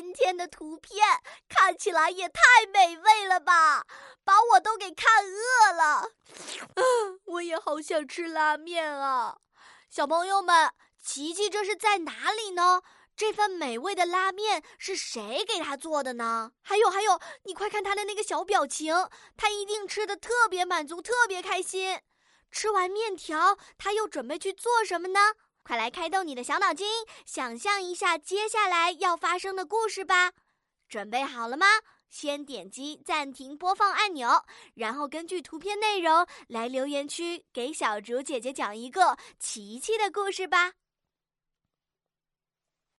[0.00, 1.04] 今天的图片
[1.48, 2.40] 看起来也太
[2.72, 3.84] 美味了吧，
[4.22, 6.12] 把我都给看饿了。
[7.26, 9.38] 我也好想吃拉面啊！
[9.90, 10.70] 小朋友们，
[11.02, 12.82] 琪琪这是在哪里呢？
[13.16, 16.52] 这份美味的拉面是谁给他做的呢？
[16.62, 18.94] 还有还有，你快看他的那个小表情，
[19.36, 22.00] 他一定吃的特别满足，特别开心。
[22.52, 25.34] 吃完面条，他又准备去做什么呢？
[25.68, 26.86] 快来开动你的小脑筋，
[27.26, 30.32] 想象一下接下来要发生的故事吧！
[30.88, 31.66] 准备好了吗？
[32.08, 40.72] 先点击暂停播放按钮，然后根据图片内容来留言区给小竹姐姐讲一个奇奇的故事吧。